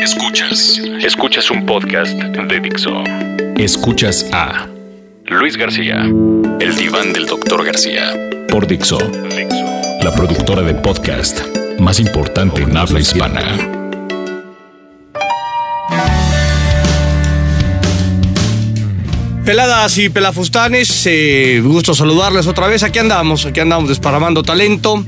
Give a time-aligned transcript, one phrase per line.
[0.00, 0.80] Escuchas.
[1.02, 3.04] Escuchas un podcast de Dixo.
[3.58, 4.66] Escuchas a
[5.26, 6.06] Luis García.
[6.58, 8.14] El diván del doctor García.
[8.48, 8.98] Por Dixo.
[10.02, 11.40] La productora de podcast
[11.78, 13.42] más importante en habla hispana.
[19.44, 22.82] Peladas y pelafustanes, eh, gusto saludarles otra vez.
[22.82, 25.04] Aquí andamos, aquí andamos desparramando talento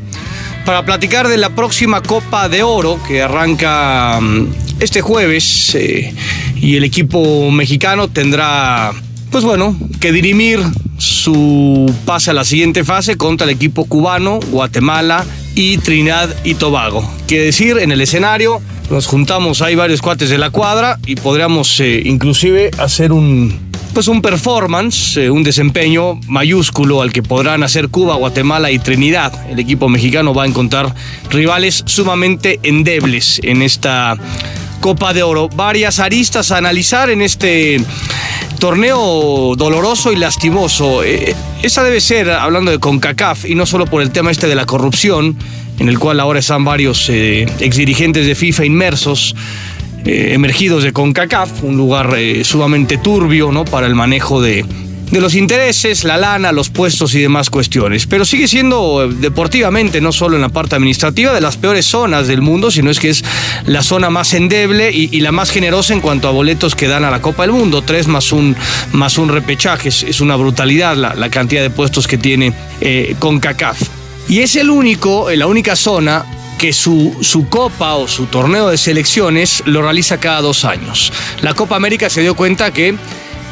[0.66, 6.12] para platicar de la próxima Copa de Oro que arranca mm, este jueves eh,
[6.56, 8.92] y el equipo mexicano tendrá,
[9.30, 10.60] pues bueno, que dirimir
[10.98, 17.08] su pase a la siguiente fase contra el equipo cubano, Guatemala y Trinidad y Tobago.
[17.28, 21.78] Quiere decir, en el escenario nos juntamos, hay varios cuates de la cuadra y podríamos
[21.80, 27.88] eh, inclusive hacer un pues un performance, eh, un desempeño mayúsculo al que podrán hacer
[27.88, 29.32] Cuba, Guatemala y Trinidad.
[29.50, 30.94] El equipo mexicano va a encontrar
[31.30, 34.16] rivales sumamente endebles en esta
[34.82, 35.48] Copa de Oro.
[35.48, 37.80] Varias aristas a analizar en este
[38.58, 41.04] torneo doloroso y lastimoso.
[41.04, 44.56] Eh, esa debe ser, hablando de CONCACAF, y no solo por el tema este de
[44.56, 45.38] la corrupción,
[45.78, 49.36] en el cual ahora están varios eh, exdirigentes de FIFA inmersos.
[50.04, 53.64] Eh, emergidos de CONCACAF, un lugar eh, sumamente turbio ¿no?
[53.64, 54.64] para el manejo de,
[55.12, 58.06] de los intereses, la lana, los puestos y demás cuestiones.
[58.06, 62.28] Pero sigue siendo eh, deportivamente, no solo en la parte administrativa, de las peores zonas
[62.28, 63.22] del mundo, sino es que es
[63.66, 67.10] la zona más endeble y, la más generosa en cuanto a boletos que dan a
[67.10, 67.82] la Copa del Mundo.
[67.82, 68.56] Tres más un,
[68.92, 69.90] más un repechaje.
[69.90, 72.54] Es, una brutalidad la, cantidad de puestos que tiene
[73.18, 73.80] CONCACAF.
[74.28, 76.24] Y es el único, la única zona
[76.58, 81.12] que su, su, copa o su torneo de selecciones lo realiza cada dos años.
[81.42, 82.96] La Copa América se dio cuenta que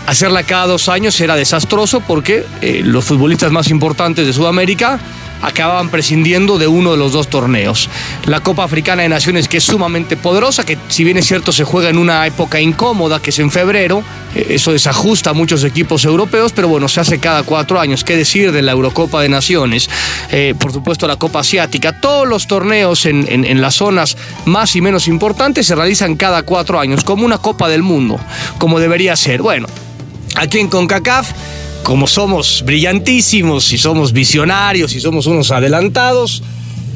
[0.06, 5.00] hacerla cada dos años era desastroso porque eh, los futbolistas más importantes de Sudamérica
[5.42, 7.88] acababan prescindiendo de uno de los dos torneos.
[8.26, 11.64] La Copa Africana de Naciones, que es sumamente poderosa, que si bien es cierto se
[11.64, 14.02] juega en una época incómoda, que es en febrero,
[14.34, 18.04] eh, eso desajusta a muchos equipos europeos, pero bueno, se hace cada cuatro años.
[18.04, 19.88] ¿Qué decir de la Eurocopa de Naciones?
[20.30, 21.92] Eh, por supuesto, la Copa Asiática.
[21.92, 26.78] Todos los torneos en, en las zonas más y menos importantes se realizan cada cuatro
[26.78, 28.20] años, como una Copa del Mundo,
[28.58, 29.42] como debería ser.
[29.42, 29.66] Bueno,
[30.40, 31.32] aquí en CONCACAF
[31.82, 36.42] como somos brillantísimos y somos visionarios y somos unos adelantados,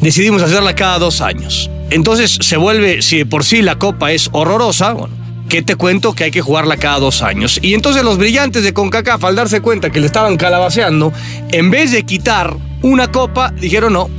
[0.00, 1.70] decidimos hacerla cada dos años.
[1.90, 5.14] Entonces se vuelve, si por sí la copa es horrorosa, bueno,
[5.48, 6.14] ¿qué te cuento?
[6.14, 7.58] Que hay que jugarla cada dos años.
[7.62, 11.12] Y entonces los brillantes de CONCACAF, al darse cuenta que le estaban calabaceando,
[11.50, 14.10] en vez de quitar una copa, dijeron no,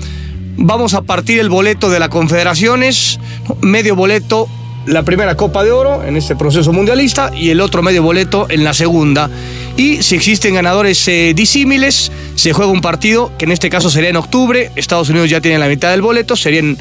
[0.57, 3.19] vamos a partir el boleto de las confederaciones,
[3.61, 4.49] medio boleto
[4.85, 8.63] la primera Copa de Oro en este proceso mundialista y el otro medio boleto en
[8.63, 9.29] la segunda.
[9.77, 14.09] Y si existen ganadores eh, disímiles, se juega un partido que en este caso sería
[14.09, 14.71] en octubre.
[14.75, 16.77] Estados Unidos ya tiene la mitad del boleto, sería en,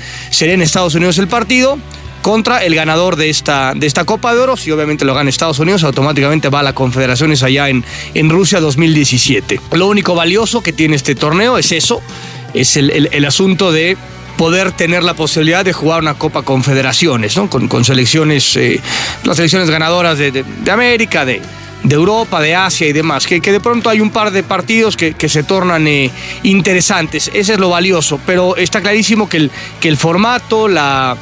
[0.63, 1.79] Estados Unidos el partido
[2.23, 4.57] contra el ganador de esta, de esta Copa de Oro.
[4.57, 7.85] Si obviamente lo gana Estados Unidos, automáticamente va a la Confederaciones allá en,
[8.15, 9.61] en Rusia 2017.
[9.73, 12.01] Lo único valioso que tiene este torneo es eso,
[12.55, 13.97] es el, el asunto de
[14.37, 17.49] poder tener la posibilidad de jugar una Copa Confederaciones, ¿no?
[17.49, 18.81] Con, selecciones, eh,
[19.25, 21.41] las selecciones ganadoras de, América, de,
[21.83, 24.97] de, Europa, de Asia y demás, que, que, de pronto hay un par de partidos
[24.97, 26.11] que, que se tornan eh,
[26.43, 27.31] interesantes.
[27.33, 29.51] Ese es lo valioso, pero está clarísimo que el,
[29.81, 31.17] que el formato, la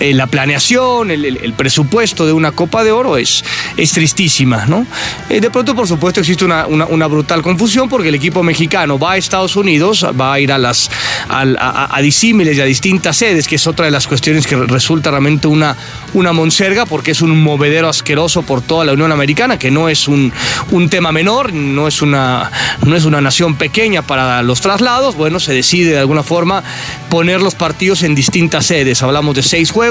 [0.00, 3.44] eh, la planeación, el, presupuesto de una Copa de Oro es,
[3.76, 4.86] es tristísima, ¿no?
[5.30, 9.12] Eh, de pronto, por supuesto, existe una, una, brutal confusión porque el equipo mexicano va
[9.12, 10.90] a Estados Unidos, va a ir a las
[11.28, 15.46] a, disímiles y a distintas sedes, que es otra de las cuestiones que resulta realmente
[15.46, 15.76] una,
[16.12, 20.08] una monserga porque es un movedero asqueroso por toda la Unión Americana, que no es
[20.08, 20.32] un,
[20.72, 22.50] un tema menor, no es, una,
[22.84, 26.64] no es una nación pequeña para los traslados, bueno, se decide de alguna forma
[27.10, 29.02] poner los partidos en distintas sedes.
[29.02, 29.83] Hablamos de seis juegos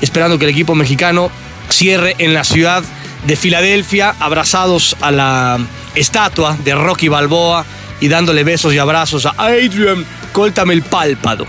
[0.00, 1.30] esperando que el equipo mexicano
[1.68, 2.82] cierre en la ciudad
[3.26, 5.58] de Filadelfia, abrazados a la
[5.94, 7.64] estatua de Rocky Balboa
[8.00, 11.46] y dándole besos y abrazos a Adrian, cóltame el pálpado.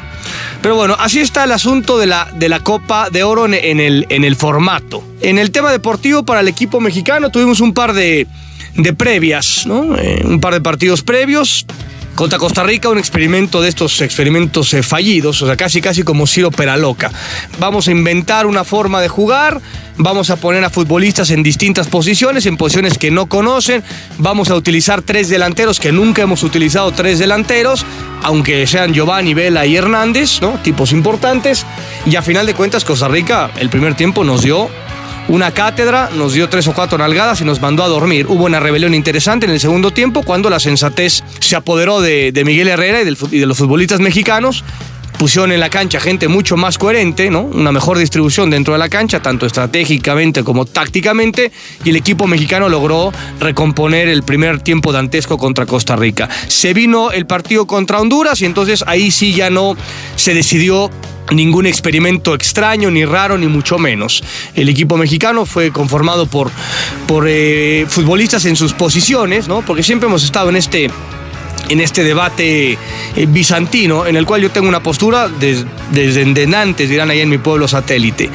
[0.62, 4.06] Pero bueno, así está el asunto de la, de la Copa de Oro en, el,
[4.10, 5.04] en el formato.
[5.20, 8.28] En el tema deportivo para el equipo mexicano tuvimos un par de,
[8.76, 9.98] de previas, ¿no?
[9.98, 11.66] Eh, un par de partidos previos.
[12.16, 16.28] Contra Costa Rica, un experimento de estos experimentos eh, fallidos, o sea, casi casi como
[16.28, 17.12] Ciro Peraloca.
[17.60, 19.60] Vamos a inventar una forma de jugar,
[19.98, 23.84] vamos a poner a futbolistas en distintas posiciones, en posiciones que no conocen,
[24.20, 27.84] vamos a utilizar tres delanteros que nunca hemos utilizado tres delanteros,
[28.22, 30.40] aunque sean Giovanni, Vela y Hernández.
[30.64, 31.66] Tipos importantes.
[32.06, 34.70] Y a final de cuentas, Costa Rica, el primer tiempo nos dio
[35.28, 38.28] una cátedra, nos dio tres o cuatro nalgadas y nos mandó a dormir.
[38.28, 42.68] Hubo una rebelión interesante en el segundo tiempo cuando la sensatez se apoderó de, Miguel
[42.68, 44.64] Herrera y, de los futbolistas mexicanos
[45.18, 47.42] pusieron en la cancha gente mucho más coherente, ¿no?
[47.42, 51.52] Una mejor distribución dentro de la cancha, tanto estratégicamente como tácticamente,
[51.84, 56.30] y el equipo mexicano logró recomponer el primer tiempo dantesco contra Costa Rica.
[56.48, 59.76] Se vino el partido contra Honduras y entonces ahí sí ya no
[60.16, 60.90] se decidió
[61.32, 64.24] ningún experimento extraño, ni raro, ni mucho menos.
[64.56, 66.52] El equipo mexicano fue conformado por,
[67.08, 69.62] por eh, futbolistas en sus posiciones, ¿no?
[69.62, 70.90] Porque siempre hemos estado en este
[71.70, 72.78] en este debate eh,
[73.28, 77.38] bizantino, en el cual yo tengo una postura desde, desde antes, dirán ahí en mi
[77.38, 78.30] pueblo satélite.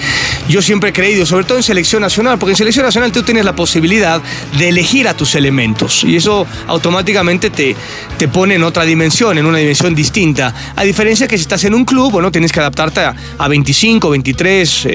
[0.49, 3.45] Yo siempre he creído, sobre todo en selección nacional, porque en selección nacional tú tienes
[3.45, 4.23] la posibilidad
[4.57, 7.77] de elegir a tus elementos y eso automáticamente te,
[8.17, 10.55] te pone en otra dimensión, en una dimensión distinta.
[10.75, 14.89] A diferencia que si estás en un club, bueno, tienes que adaptarte a, 25, 23,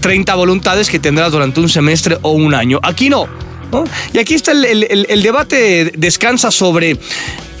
[0.00, 2.78] 30 voluntades que tendrás durante un semestre o un año.
[2.82, 3.26] Aquí no.
[4.12, 6.98] Y aquí está el debate, descansa sobre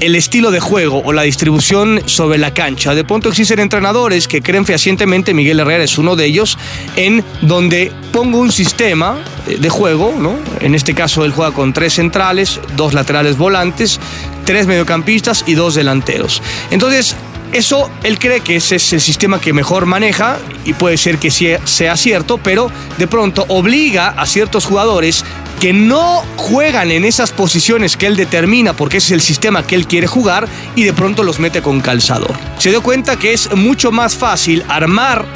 [0.00, 2.94] el estilo de juego o la distribución sobre la cancha.
[2.94, 6.58] De pronto existen entrenadores que creen fehacientemente, Miguel Herrera es uno de ellos,
[6.96, 10.36] en donde pongo un sistema de juego, ¿no?
[10.60, 14.00] En este caso él juega con tres centrales, dos laterales volantes,
[14.44, 16.42] tres mediocampistas y dos delanteros.
[16.70, 17.14] Entonces,
[17.52, 21.30] eso él cree que ese es el sistema que mejor maneja y puede ser que
[21.30, 25.24] sea cierto, pero de pronto obliga a ciertos jugadores
[25.60, 29.74] que no juegan en esas posiciones que él determina porque ese es el sistema que
[29.74, 32.32] él quiere jugar y de pronto los mete con calzador.
[32.58, 35.26] Se dio cuenta que es mucho más fácil armar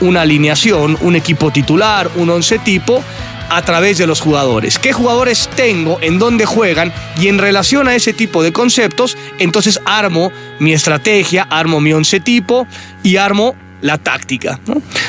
[0.00, 3.02] una alineación, un equipo titular, un once tipo,
[3.48, 4.78] a través de los jugadores.
[4.78, 5.98] ¿Qué jugadores tengo?
[6.00, 6.92] ¿En dónde juegan?
[7.20, 12.20] Y en relación a ese tipo de conceptos, entonces armo mi estrategia, armo mi once
[12.20, 12.66] tipo
[13.02, 14.58] y armo la táctica.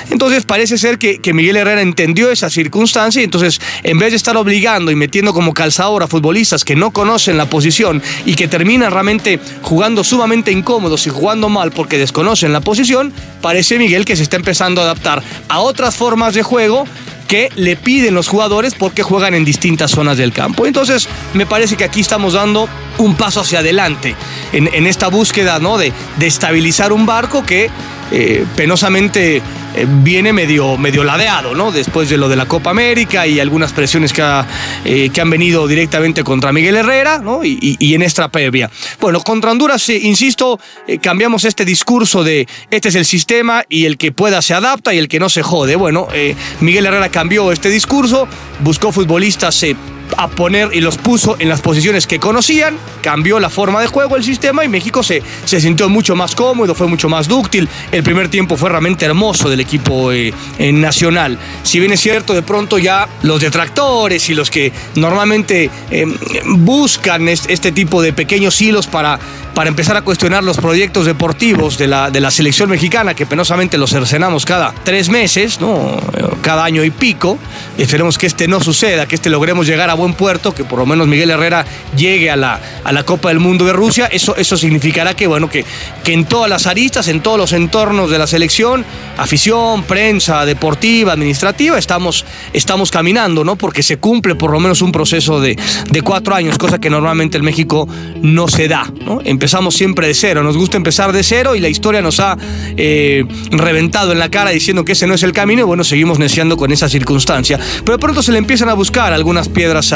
[0.10, 4.36] Entonces parece ser que, Miguel Herrera entendió esa circunstancia y entonces en vez de estar
[4.38, 8.92] obligando y metiendo como calzador a futbolistas que no conocen la posición y que terminan
[8.92, 14.24] realmente jugando sumamente incómodos y jugando mal porque desconocen la posición, parece Miguel que se
[14.24, 16.86] está empezando a adaptar a otras formas de juego
[17.28, 20.66] que le piden los jugadores porque juegan en distintas zonas del campo.
[20.66, 24.16] Entonces, me parece que aquí estamos dando un paso hacia adelante
[24.54, 25.78] en, esta búsqueda ¿no?
[25.78, 27.70] de, de estabilizar un barco que
[28.12, 29.42] eh, penosamente eh,
[30.02, 31.72] viene medio, medio ladeado, ¿no?
[31.72, 34.24] Después de lo de la Copa América y algunas presiones que,
[34.86, 37.44] eh, que han venido directamente contra Miguel Herrera, ¿no?
[37.44, 38.70] Y, en esta previa.
[39.00, 40.60] Bueno, contra Honduras, insisto,
[41.02, 45.00] cambiamos este discurso de este es el sistema y el que pueda se adapta y
[45.00, 45.76] el que no se jode.
[45.76, 46.08] Bueno,
[46.60, 48.28] Miguel Herrera cambió este discurso,
[48.60, 49.64] buscó futbolistas
[50.18, 54.16] a poner y los puso en las posiciones que conocían, cambió la forma de juego,
[54.16, 57.70] el sistema y México se, se sintió mucho más cómodo, fue mucho más dúctil.
[57.92, 60.34] El primer tiempo fue realmente hermoso del equipo eh,
[60.74, 61.38] nacional.
[61.64, 66.06] Si bien es cierto, de pronto ya los detractores y los que normalmente eh,
[66.46, 69.20] buscan este tipo de pequeños hilos para
[69.58, 73.80] para empezar a cuestionar los proyectos deportivos de la, de la selección mexicana, que penosamente
[73.80, 76.00] los cercenamos cada tres meses, ¿no?
[76.44, 77.40] cada año y pico.
[77.76, 80.86] Esperemos que este no suceda, que este logremos llegar a buen puerto, que por lo
[80.86, 81.66] menos Miguel Herrera
[81.96, 84.08] llegue a la, a la Copa del Mundo de Rusia.
[84.08, 85.66] Eso, eso significará que, bueno, que,
[86.04, 88.86] que en todas las aristas, en todos los entornos de la selección,
[89.18, 93.56] afición, prensa, deportiva, administrativa, estamos, estamos caminando, ¿no?
[93.56, 95.58] Porque se cumple por lo menos un proceso de,
[95.90, 97.88] de cuatro años, cosa que normalmente en México
[98.22, 99.22] no se da, ¿no?
[99.24, 102.38] empezamos siempre de cero, nos gusta empezar de cero y la historia nos ha
[102.76, 106.20] eh, reventado en la cara diciendo que ese no es el camino y bueno, seguimos
[106.20, 107.60] neciando con esa circunstancia.
[107.84, 109.94] Pero de pronto se le empiezan a buscar algunas piedras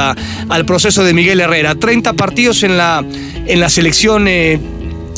[0.50, 1.76] al proceso de Miguel Herrera.
[1.76, 3.04] 30 partidos en la,
[3.46, 4.60] en la selección eh,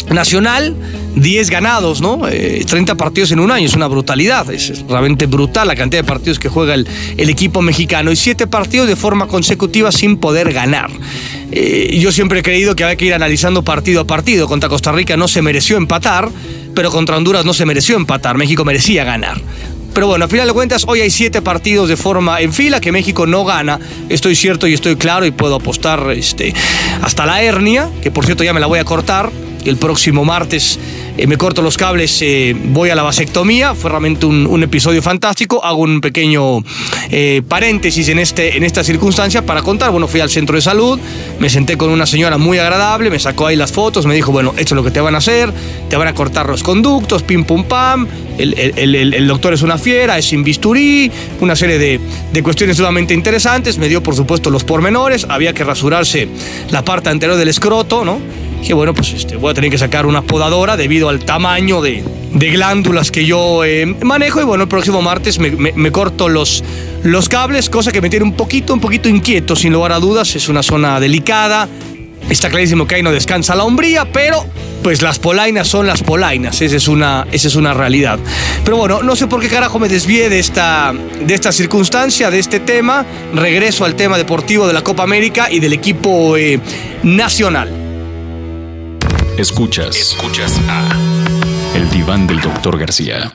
[0.10, 0.76] nacional.
[1.16, 2.22] 10 ganados, ¿no?
[2.22, 6.08] 30 eh, partidos en un año, es una brutalidad, es realmente brutal la cantidad de
[6.08, 6.88] partidos que juega el,
[7.18, 10.90] el equipo mexicano y 7 partidos de forma consecutiva sin poder ganar.
[11.56, 14.48] Eh, yo siempre he creído que había que ir analizando partido a partido.
[14.48, 16.30] Contra Costa Rica no se mereció empatar,
[16.74, 18.38] pero contra Honduras no se mereció empatar.
[18.38, 19.40] México merecía ganar.
[19.94, 22.92] Pero bueno, a final de cuentas, hoy hay siete partidos de forma en fila que
[22.92, 23.80] México no gana.
[24.10, 26.54] Estoy cierto y estoy claro y puedo apostar este,
[27.04, 29.32] hasta la hernia, que por cierto ya me la voy a cortar.
[29.66, 30.80] El próximo martes
[31.16, 33.76] eh, me corto los cables, eh, voy a la vasectomía.
[33.76, 35.64] Fue realmente un, episodio fantástico.
[35.64, 36.64] Hago un pequeño
[37.12, 39.92] eh, paréntesis en, este, en esta circunstancia para contar.
[39.92, 41.00] Bueno, fui al centro de salud,
[41.40, 44.54] me senté con una señora muy agradable, me sacó ahí las fotos, me dijo, bueno,
[44.58, 45.54] esto es lo que te van a hacer,
[45.90, 48.08] te van a cortar los conductos, pim pum pam.
[48.38, 52.00] El, doctor es una fiera, es sin bisturí, una serie de,
[52.32, 53.78] de cuestiones sumamente interesantes.
[53.78, 55.28] Me dio, por supuesto, los pormenores.
[55.30, 56.28] Había que rasurarse
[56.72, 58.43] la parte anterior del escroto, ¿no?
[58.66, 62.04] Que bueno, pues este, voy a tener que sacar una podadora debido al tamaño de,
[62.34, 66.64] glándulas que yo eh, manejo y bueno, el próximo martes me, corto los,
[67.04, 70.36] los cables, cosa que me tiene un poquito, un poquito inquieto, sin lugar a dudas,
[70.36, 71.68] es una zona delicada,
[72.30, 74.46] Está clarísimo que ahí no descansa la hombría, pero
[74.82, 78.18] pues las polainas son las polainas, esa es una, esa es una realidad.
[78.64, 82.40] Pero bueno, no sé por qué carajo me desvié de esta, de esta circunstancia, de
[82.40, 83.06] este tema.
[83.34, 86.60] Regreso al tema deportivo de la Copa América y del equipo eh,
[87.04, 87.83] nacional.
[89.38, 90.90] Escuchas, escuchas a
[91.76, 93.34] El Diván del Doctor García.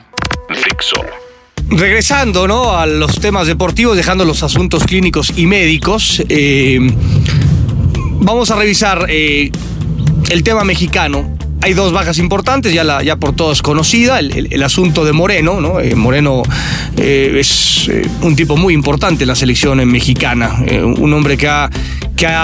[0.49, 0.95] Fixo.
[1.67, 2.71] Regresando ¿no?
[2.71, 6.79] a los temas deportivos, dejando los asuntos clínicos y médicos, eh,
[8.21, 9.51] vamos a revisar eh,
[10.29, 15.59] el tema mexicano hay dos bajas importantes, ya, por todos conocida, el, asunto de Moreno,
[15.59, 15.79] ¿no?
[15.79, 16.43] Eh, Moreno
[16.97, 21.69] eh, es eh, un tipo muy importante en la selección mexicana, un hombre que ha,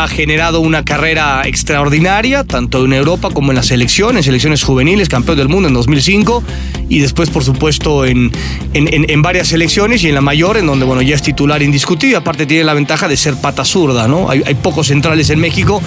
[0.08, 5.38] generado una carrera extraordinaria, tanto en Europa como en la selección, en selecciones juveniles, campeón
[5.38, 6.44] del mundo en 2005,
[6.88, 8.32] y después, por supuesto, en,
[8.74, 12.46] en, varias selecciones y en la mayor, en donde, bueno, ya es titular indiscutible, aparte
[12.46, 14.30] tiene la ventaja de ser pata zurda, ¿no?
[14.30, 15.82] Hay, hay pocos centrales en México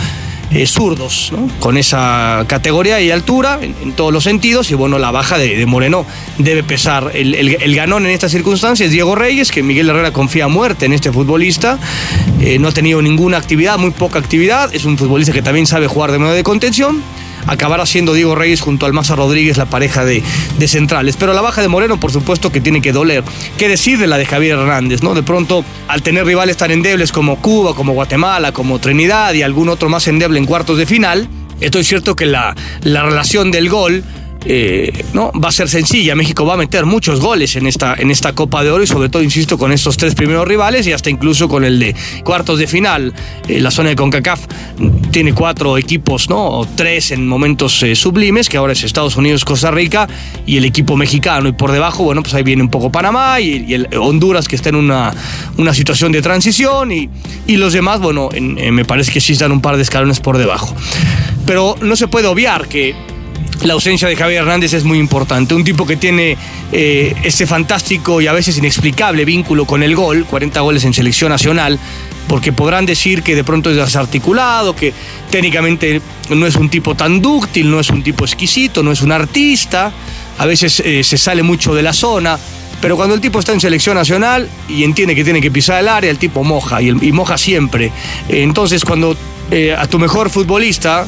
[0.50, 4.70] eh, zurdos, con esa categoría y altura en, todos los sentidos.
[4.70, 6.06] Y bueno, la baja de, Moreno
[6.38, 7.12] debe pesar.
[7.14, 11.78] El, ganón en estas circunstancias Diego Reyes, que Miguel Herrera confía muerte en este futbolista.
[12.40, 14.74] Eh, no ha tenido ninguna actividad, muy poca actividad.
[14.74, 17.02] Es un futbolista que también sabe jugar de medio de contención
[17.46, 20.22] acabará siendo Diego Reyes junto al Maza Rodríguez la pareja de,
[20.66, 21.16] centrales.
[21.16, 23.24] Pero la baja de Moreno, por supuesto, que tiene que doler.
[23.56, 25.02] ¿Qué decir de la de Javier Hernández?
[25.02, 25.14] ¿no?
[25.14, 29.68] De pronto, al tener rivales tan endebles como Cuba, como Guatemala, como Trinidad y algún
[29.68, 31.28] otro más endeble en cuartos de final,
[31.60, 34.04] esto es cierto que la, la relación del gol
[34.44, 36.14] eh, no va a ser sencilla.
[36.14, 39.08] México va a meter muchos goles en esta, en esta Copa de Oro y sobre
[39.08, 42.66] todo, insisto, con estos tres primeros rivales y hasta incluso con el de cuartos de
[42.66, 43.12] final.
[43.48, 44.46] Eh, la zona de CONCACAF
[45.10, 46.46] tiene cuatro equipos, ¿no?
[46.46, 50.08] O tres en momentos eh, sublimes, que ahora es Estados Unidos, Costa Rica
[50.46, 51.48] y el equipo mexicano.
[51.48, 54.68] Y por debajo, bueno, pues ahí viene un poco Panamá y, el Honduras que está
[54.68, 55.12] en una,
[55.56, 57.10] una situación de transición y,
[57.46, 60.74] y los demás, bueno, me parece que sí están un par de escalones por debajo.
[61.44, 62.94] Pero no se puede obviar que
[63.62, 65.54] la ausencia de Javier Hernández es muy importante.
[65.54, 66.36] Un tipo que tiene
[66.72, 71.30] eh, ese fantástico y a veces inexplicable vínculo con el gol, 40 goles en selección
[71.30, 71.78] nacional,
[72.28, 74.92] porque podrán decir que de pronto es desarticulado, que
[75.30, 76.00] técnicamente
[76.30, 79.92] no es un tipo tan dúctil, no es un tipo exquisito, no es un artista,
[80.38, 82.38] a veces eh, se sale mucho de la zona.
[82.80, 85.88] Pero cuando el tipo está en selección nacional y entiende que tiene que pisar el
[85.88, 87.90] área, el tipo moja y, moja siempre.
[88.28, 89.16] Entonces, cuando
[89.50, 91.04] eh, a tu mejor futbolista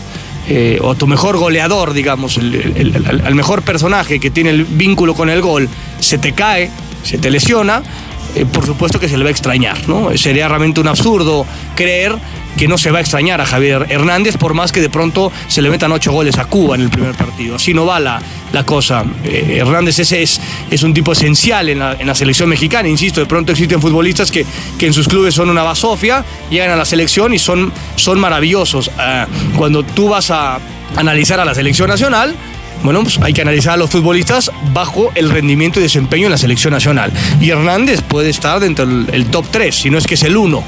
[0.52, 5.40] eh, o tu mejor goleador, digamos, el, mejor personaje que tiene el vínculo con el
[5.40, 5.69] gol,
[6.00, 6.73] se te cae,
[7.04, 7.85] se te lesiona,
[8.34, 10.16] eh, por supuesto que se le va a extrañar, ¿no?
[10.16, 12.16] Sería realmente un absurdo creer
[12.56, 15.62] que no se va a extrañar a Javier Hernández, por más que de pronto se
[15.62, 17.56] le metan ocho goles a Cuba en el primer partido.
[17.56, 18.20] Así no va la,
[18.52, 19.04] la cosa.
[19.25, 23.20] Eh, Hernández ese es, es un tipo esencial en la, en la, selección mexicana, insisto,
[23.20, 24.44] de pronto existen futbolistas que,
[24.78, 28.90] que en sus clubes son una basofia, llegan a la selección y son, son maravillosos.
[28.99, 30.58] Ah, cuando tú vas a
[30.96, 32.34] analizar a la selección nacional,
[32.82, 36.38] bueno, pues hay que analizar a los futbolistas bajo el rendimiento y desempeño en la
[36.38, 37.12] selección nacional.
[37.40, 40.62] Y Hernández puede estar dentro del top 3, si no es que es el 1,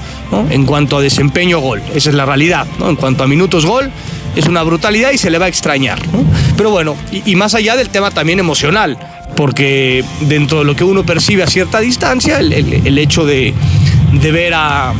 [0.50, 1.82] en cuanto a desempeño gol.
[1.94, 2.66] Esa es la realidad.
[2.78, 2.88] ¿no?
[2.90, 3.90] En cuanto a minutos gol,
[4.36, 5.98] es una brutalidad y se le va a extrañar.
[6.56, 8.98] Pero bueno, y, más allá del tema también emocional,
[9.36, 13.54] porque dentro de lo que uno percibe a cierta distancia, el, hecho de
[14.12, 14.92] ver a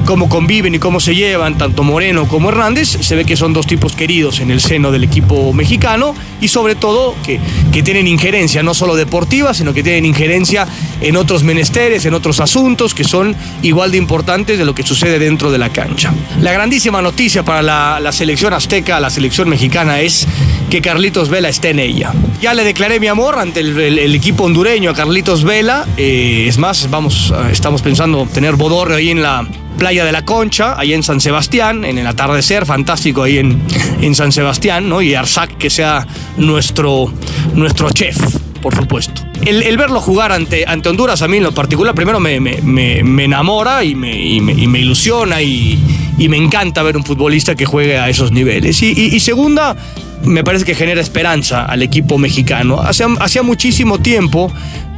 [0.00, 3.66] cómo conviven y cómo se llevan, tanto Moreno como Hernández, se ve que son dos
[3.66, 7.40] tipos queridos en el seno del equipo mexicano y sobre todo que,
[7.72, 10.66] que tienen injerencia, no solo deportiva, sino que tienen injerencia
[11.00, 15.18] en otros menesteres, en otros asuntos que son igual de importantes de lo que sucede
[15.18, 16.12] dentro de la cancha.
[16.40, 20.26] La grandísima noticia para la, selección azteca, la selección mexicana, es
[20.72, 22.14] que Carlitos Vela esté en ella.
[22.40, 25.86] Ya le declaré mi amor ante el, equipo hondureño a Carlitos Vela.
[25.98, 30.74] Eh, es más, vamos, estamos pensando tener bodorrio ahí en la Playa de la Concha,
[30.78, 33.62] ahí en San Sebastián, en el atardecer, fantástico ahí en,
[34.00, 35.02] en San Sebastián, ¿no?
[35.02, 36.06] Y Arzac que sea
[36.38, 37.12] nuestro,
[37.52, 38.16] nuestro chef,
[38.62, 39.22] por supuesto.
[39.44, 43.82] El, verlo jugar ante, ante Honduras a mí en lo particular, primero me, me, enamora
[43.82, 45.78] y me, y me, ilusiona y,
[46.28, 48.80] me encanta ver un futbolista que juegue a esos niveles.
[48.82, 49.76] Y, segunda,
[50.24, 52.80] me parece que genera esperanza al equipo mexicano.
[52.80, 54.52] hacía muchísimo tiempo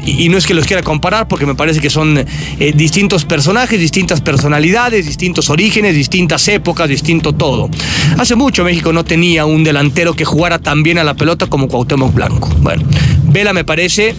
[0.07, 3.79] y, no es que los quiera comparar porque me parece que son eh, distintos personajes,
[3.79, 7.71] distintas personalidades, distintos orígenes, distintas épocas, distinto todo.
[8.19, 11.69] Hace mucho México no tenía un delantero que jugara tan bien a la pelota como
[11.69, 12.51] Cuauhtémoc Blanco.
[12.61, 12.83] Bueno,
[13.25, 14.15] Vela me parece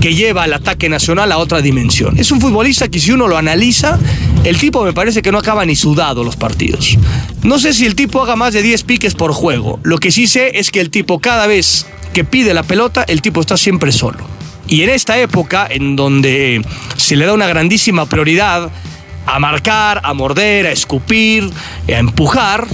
[0.00, 2.18] que lleva al ataque nacional a otra dimensión.
[2.18, 3.98] Es un futbolista que si uno lo analiza,
[4.44, 6.96] el tipo me parece que no acaba ni sudado los partidos.
[7.42, 9.78] No sé si el tipo haga más de 10 piques por juego.
[9.82, 13.20] Lo que sí sé es que el tipo cada vez que pide la pelota, el
[13.20, 14.18] tipo está siempre solo.
[14.66, 16.62] Y en esta época, en donde
[16.96, 18.70] se le da una grandísima prioridad
[19.26, 21.50] a marcar, a morder, a escupir,
[21.88, 22.66] a empujar,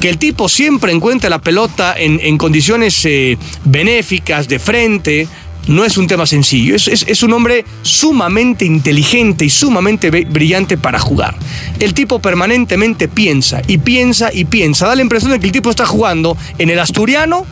[0.00, 5.28] que el tipo siempre encuentre la pelota en, condiciones eh, benéficas, de frente,
[5.66, 6.76] no es un tema sencillo.
[6.76, 11.34] Es, un hombre sumamente inteligente y sumamente brillante para jugar.
[11.80, 14.86] El tipo permanentemente piensa y piensa y piensa.
[14.86, 17.46] Da la impresión de que el tipo está jugando en el asturiano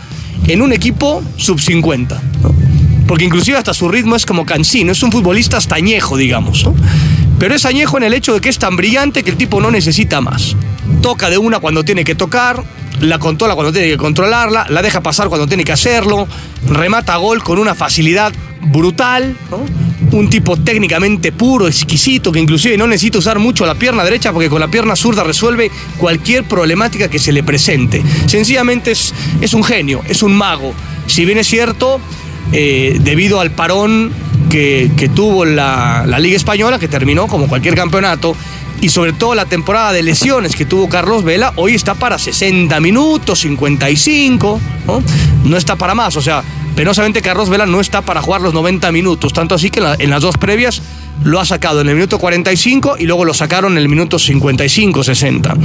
[0.47, 2.21] en un equipo sub 50.
[3.07, 4.93] Porque inclusive hasta su ritmo es como cansino.
[4.93, 6.69] Es un futbolista añejo, digamos.
[7.39, 9.71] Pero es añejo en el hecho de que es tan brillante que el tipo no
[9.71, 10.57] necesita más.
[11.03, 12.63] Toca de una cuando tiene que tocar,
[13.05, 16.27] la controla cuando tiene que controlarla, la deja pasar cuando tiene que hacerlo,
[16.67, 18.33] remata gol con una facilidad
[18.63, 19.37] brutal,
[20.13, 24.49] un tipo técnicamente puro, exquisito, que inclusive no necesita usar mucho la pierna derecha porque
[24.49, 28.03] con la pierna zurda resuelve cualquier problemática que se le presente.
[28.27, 30.73] Sencillamente es, es un genio, es un mago.
[31.07, 32.01] Si bien es cierto,
[32.53, 34.13] eh, debido al parón
[34.51, 38.37] que, tuvo la, la Liga Española, que terminó como cualquier campeonato,
[38.81, 42.79] y sobre todo la temporada de lesiones que tuvo Carlos Vela, hoy está para 60
[42.81, 45.03] minutos, 55, ¿no?
[45.45, 46.43] No está para más, o sea,
[46.77, 50.23] penosamente Carlos Vela no está para jugar los 90 minutos, tanto así que en, las
[50.23, 50.83] dos previas
[51.23, 55.05] lo ha sacado en el minuto 45 y luego lo sacaron en el minuto 55,
[55.05, 55.57] 60.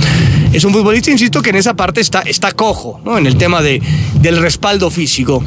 [0.54, 3.82] Es un futbolista, insisto, que en esa parte está, está cojo, en el tema de,
[4.22, 5.44] del respaldo físico.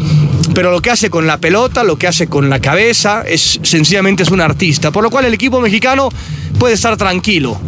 [0.55, 4.23] Pero lo que hace con la pelota, lo que hace con la cabeza, es sencillamente
[4.23, 4.91] es un artista.
[4.91, 6.11] Por lo cual el equipo mexicano
[6.59, 7.59] puede estar tranquilo,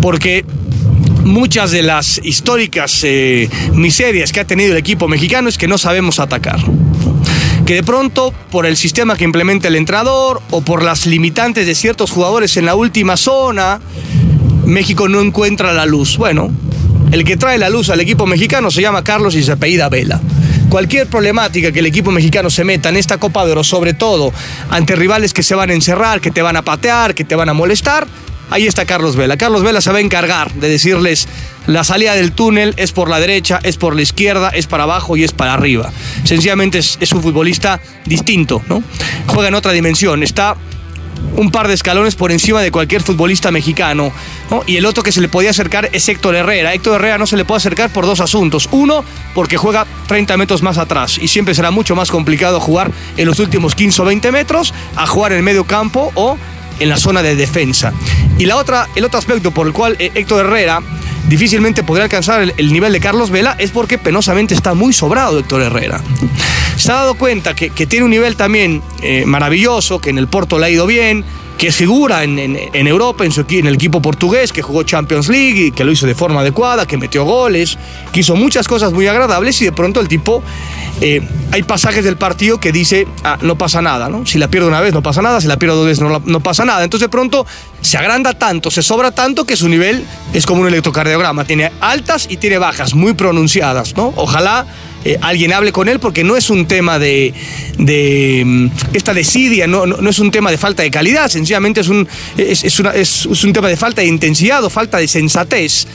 [0.00, 0.44] porque
[1.24, 5.78] muchas de las históricas eh, miserias que ha tenido el equipo mexicano es que no
[5.78, 6.58] sabemos atacar.
[7.64, 11.74] Que de pronto, por el sistema que implementa el entrenador o por las limitantes de
[11.76, 13.80] ciertos jugadores en la última zona,
[14.66, 16.18] México no encuentra la luz.
[16.18, 16.50] Bueno,
[17.12, 20.20] el que trae la luz al equipo mexicano se llama Carlos y se apellida Vela.
[20.72, 24.32] Cualquier problemática que el equipo mexicano se meta en esta Copa de Oro, sobre todo
[24.70, 27.50] ante rivales que se van a encerrar, que te van a patear, que te van
[27.50, 28.06] a molestar,
[28.48, 29.36] Ahí está Carlos Vela.
[29.36, 31.28] Carlos Vela se va a encargar de decirles
[31.66, 35.14] la salida del túnel es por la derecha, es por la izquierda, es para abajo
[35.16, 35.92] y es para arriba.
[36.24, 38.82] Sencillamente es, un futbolista distinto, ¿no?
[39.26, 40.56] Juega en otra dimensión, está
[41.36, 44.12] un par de escalones por encima de cualquier futbolista mexicano.
[44.66, 46.74] Y el otro que se le podía acercar es Héctor Herrera.
[46.74, 48.68] Héctor Herrera no se le puede acercar por dos asuntos.
[48.72, 49.04] Uno,
[49.34, 53.38] porque juega 30 metros más atrás y siempre será mucho más complicado jugar en los
[53.38, 56.36] últimos 15 o 20 metros a jugar en el medio campo o
[56.82, 57.92] en la zona de defensa.
[58.38, 60.80] Y la otra, el otro aspecto por el cual eh, Héctor Herrera
[61.28, 65.62] difícilmente podría alcanzar el, nivel de Carlos Vela es porque penosamente está muy sobrado Héctor
[65.62, 66.00] Herrera.
[66.76, 70.58] Se ha dado cuenta que, tiene un nivel también eh, maravilloso, que en el Porto
[70.58, 71.24] le ha ido bien,
[71.58, 75.66] que figura en, en, Europa, en, su, en el equipo portugués, que jugó Champions League
[75.66, 77.78] y que lo hizo de forma adecuada, que metió goles,
[78.12, 80.42] que hizo muchas cosas muy agradables y de pronto el tipo,
[81.00, 81.20] eh,
[81.52, 84.26] hay pasajes del partido que dice, ah, no pasa nada, ¿no?
[84.26, 86.40] Si la pierdo una vez no pasa nada, si la pierdo dos veces no, no
[86.40, 86.82] pasa nada.
[86.82, 87.46] Entonces de pronto
[87.80, 92.26] se agranda tanto, se sobra tanto que su nivel es como un electrocardiograma, tiene altas
[92.28, 94.12] y tiene bajas muy pronunciadas, ¿no?
[94.16, 94.66] Ojalá
[95.04, 97.34] eh, alguien hable con él porque no es un tema de,
[97.78, 102.08] mm, esta desidia, no, no, es un tema de falta de calidad, sencillamente es un,
[102.36, 105.86] es, un tema de falta de intensidad o falta de sensatez.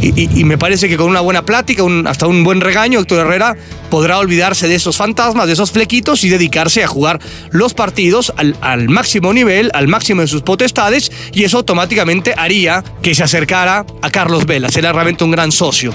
[0.00, 3.56] Y, me parece que con una buena plática, hasta un buen regaño, Héctor Herrera
[3.90, 8.56] podrá olvidarse de esos fantasmas, de esos flequitos y dedicarse a jugar los partidos al,
[8.60, 13.84] al máximo nivel, al máximo de sus potestades y eso automáticamente haría que se acercara
[14.02, 15.92] a Carlos Vela, será realmente un gran socio.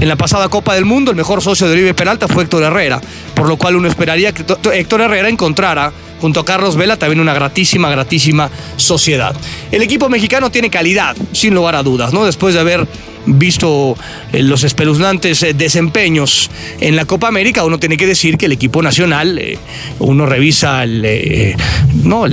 [0.00, 3.00] En la pasada Copa del Mundo el mejor socio de Oribe Peralta fue Héctor Herrera,
[3.34, 7.34] por lo cual uno esperaría que Héctor Herrera encontrara junto a Carlos Vela también una
[7.34, 9.34] gratísima, gratísima sociedad.
[9.70, 12.24] El equipo mexicano tiene calidad, sin lugar a dudas, ¿no?
[12.24, 12.86] Después de haber
[13.26, 13.96] visto
[14.32, 16.50] eh, los espeluznantes eh, desempeños
[16.80, 19.58] en la Copa América, uno tiene que decir que el equipo nacional, eh,
[19.98, 22.26] uno revisa ¿no?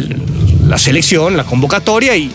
[0.66, 2.32] la selección, la convocatoria y,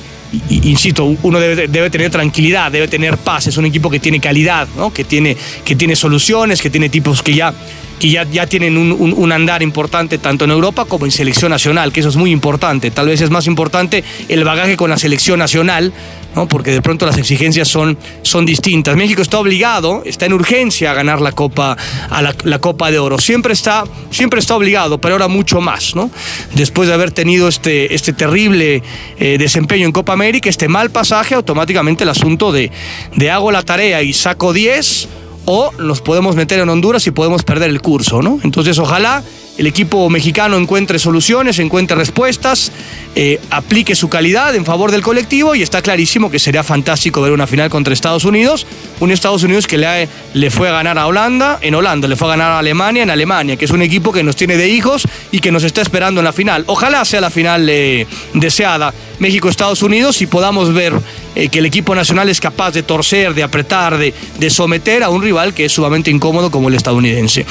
[0.51, 3.47] insisto, uno debe, tener tranquilidad, debe tener paz.
[3.47, 4.93] Es un equipo que tiene calidad, ¿no?
[4.93, 7.55] que, tiene, que tiene soluciones, que tiene tipos que ya
[7.99, 12.01] que ya, ya tienen un, andar importante tanto en Europa como en selección nacional, que
[12.01, 12.91] eso es muy importante.
[12.91, 15.93] Tal vez es más importante el bagaje con la selección nacional,
[16.39, 16.47] ¿no?
[16.47, 18.97] porque de pronto las exigencias son, son distintas.
[18.97, 21.77] México está obligado, está en urgencia a ganar la Copa,
[22.11, 23.19] a la, Copa de Oro.
[23.19, 25.97] Siempre está, siempre está obligado, pero ahora mucho más.
[25.97, 26.11] ¿no?
[26.55, 28.83] Después de haber tenido este, este terrible
[29.19, 32.71] eh, desempeño en Copa América, este mal pasaje, automáticamente el asunto de,
[33.17, 35.09] de hago la tarea y saco 10
[35.45, 38.39] o nos podemos meter en Honduras y podemos perder el curso, ¿no?
[38.45, 39.25] Entonces, ojalá
[39.59, 42.71] el equipo mexicano encuentre soluciones, encuentre respuestas,
[43.17, 47.33] eh, aplique su calidad en favor del colectivo y está clarísimo que sería fantástico ver
[47.33, 48.67] una final contra Estados Unidos,
[49.01, 52.31] un Estados Unidos que le, fue a ganar a Holanda, en Holanda, le fue a
[52.31, 55.41] ganar a Alemania, en Alemania, que es un equipo que nos tiene de hijos y
[55.41, 56.63] que nos está esperando en la final.
[56.69, 60.93] Ojalá sea la final eh, deseada México-Estados Unidos y podamos ver
[61.35, 65.23] eh, que el equipo nacional es capaz de torcer, de apretar, de, someter a un
[65.23, 67.47] rival que es sumamente incómodo como el estadounidense.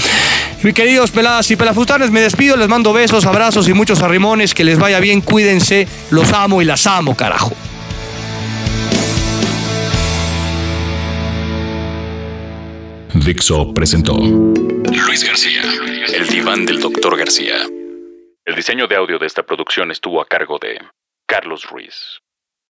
[0.64, 1.56] Mis queridos peladas y
[2.12, 6.32] me despido, les mando besos, abrazos y muchos arrimones, que les vaya bien, cuídense, los
[6.32, 7.54] amo y las amo, carajo.
[13.14, 15.62] Dixo presentó Luis García,
[16.14, 17.56] el diván del doctor García.
[18.46, 20.80] El diseño de audio de esta producción estuvo a cargo de
[21.26, 22.22] Carlos Ruiz.